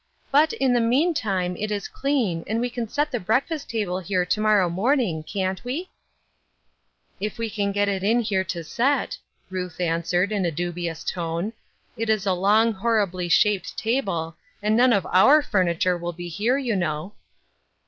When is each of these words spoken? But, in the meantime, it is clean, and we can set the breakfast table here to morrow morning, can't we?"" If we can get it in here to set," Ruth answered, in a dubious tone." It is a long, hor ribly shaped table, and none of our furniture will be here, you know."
But, 0.31 0.51
in 0.53 0.73
the 0.73 0.81
meantime, 0.81 1.55
it 1.57 1.69
is 1.69 1.87
clean, 1.87 2.43
and 2.47 2.59
we 2.59 2.71
can 2.71 2.87
set 2.87 3.11
the 3.11 3.19
breakfast 3.19 3.69
table 3.69 3.99
here 3.99 4.25
to 4.25 4.41
morrow 4.41 4.67
morning, 4.67 5.21
can't 5.21 5.63
we?"" 5.63 5.91
If 7.27 7.37
we 7.37 7.51
can 7.51 7.71
get 7.71 7.87
it 7.87 8.03
in 8.03 8.21
here 8.21 8.43
to 8.45 8.63
set," 8.63 9.19
Ruth 9.51 9.79
answered, 9.79 10.31
in 10.31 10.43
a 10.43 10.49
dubious 10.49 11.03
tone." 11.03 11.53
It 11.97 12.09
is 12.09 12.25
a 12.25 12.33
long, 12.33 12.73
hor 12.73 13.05
ribly 13.05 13.31
shaped 13.31 13.77
table, 13.77 14.35
and 14.59 14.75
none 14.75 14.91
of 14.91 15.05
our 15.05 15.43
furniture 15.43 15.99
will 15.99 16.13
be 16.13 16.29
here, 16.29 16.57
you 16.57 16.75
know." 16.75 17.13